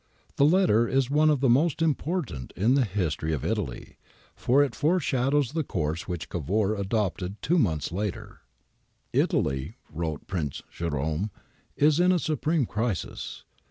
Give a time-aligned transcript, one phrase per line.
[0.37, 3.97] The letter is one of the most important in the history of Italy,
[4.35, 8.39] for it foreshadows the course which Cavour adopted two months later.'
[9.13, 11.29] Italy,' wrote Prince Jerome,'
[11.75, 13.43] is in a supreme crisis.